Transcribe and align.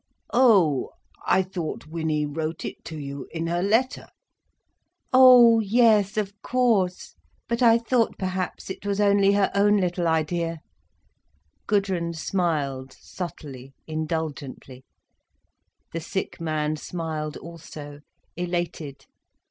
"Oh!—I 0.33 1.43
thought 1.43 1.85
Winnie 1.85 2.25
wrote 2.25 2.65
it 2.65 2.83
to 2.85 2.97
you, 2.97 3.27
in 3.31 3.45
her 3.45 3.61
letter!" 3.61 4.07
"Oh—yes—of 5.13 6.33
course. 6.41 7.13
But 7.47 7.61
I 7.61 7.77
thought 7.77 8.17
perhaps 8.17 8.71
it 8.71 8.83
was 8.83 8.99
only 8.99 9.33
her 9.33 9.51
own 9.53 9.77
little 9.77 10.07
idea—" 10.07 10.61
Gudrun 11.67 12.13
smiled 12.15 12.95
subtly, 12.99 13.75
indulgently. 13.85 14.85
The 15.93 16.01
sick 16.01 16.41
man 16.41 16.77
smiled 16.77 17.37
also, 17.37 17.99
elated. 18.35 19.05